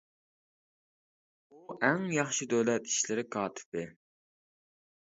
[1.51, 3.89] ئۇ ئەڭ ياخشى دۆلەت ئىشلىرى كاتىپى.